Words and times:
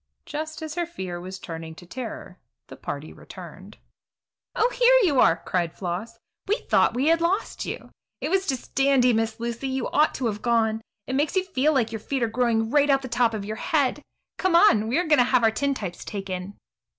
Just 0.25 0.63
as 0.63 0.73
her 0.73 0.87
fear 0.87 1.21
was 1.21 1.37
turning 1.37 1.75
to 1.75 1.85
terror 1.85 2.39
the 2.69 2.75
party 2.75 3.13
returned. 3.13 3.77
"Oh, 4.55 4.71
here 4.71 4.95
you 5.03 5.19
are!" 5.19 5.37
cried 5.45 5.75
Floss. 5.77 6.17
"We 6.47 6.55
thought 6.57 6.95
we 6.95 7.09
had 7.09 7.21
lost 7.21 7.65
you. 7.65 7.91
It 8.19 8.29
was 8.31 8.47
just 8.47 8.73
dandy, 8.73 9.13
Miss 9.13 9.39
Lucy; 9.39 9.67
you 9.67 9.87
ought 9.91 10.15
to 10.15 10.25
have 10.25 10.41
gone. 10.41 10.81
It 11.05 11.13
makes 11.13 11.35
you 11.35 11.43
feel 11.43 11.71
like 11.71 11.91
your 11.91 11.99
feet 11.99 12.23
are 12.23 12.27
growing 12.27 12.71
right 12.71 12.89
out 12.89 12.95
of 12.95 13.01
the 13.03 13.09
top 13.09 13.35
of 13.35 13.45
your 13.45 13.57
head. 13.57 14.01
Come 14.39 14.55
on; 14.55 14.87
we 14.87 14.97
are 14.97 15.05
going 15.05 15.19
to 15.19 15.23
have 15.23 15.43
our 15.43 15.51
tintypes 15.51 16.03
taken." 16.03 16.57